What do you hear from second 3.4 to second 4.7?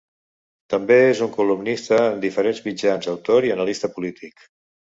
i analista polític.